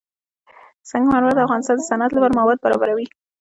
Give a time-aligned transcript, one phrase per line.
[0.89, 3.05] سنگ مرمر د افغانستان د صنعت لپاره مواد برابروي.